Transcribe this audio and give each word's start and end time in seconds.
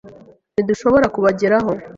Ntidushobora 0.53 1.05
kubageraho. 1.15 1.71